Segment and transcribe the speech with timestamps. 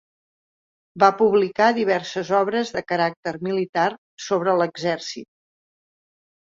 [1.03, 3.89] Va publicar diverses obres de caràcter militar
[4.31, 5.33] sobre l'exèrcit.